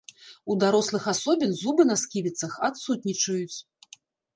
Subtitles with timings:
[0.53, 3.59] У дарослых асобін зубы на сківіцах адсутнічаюць.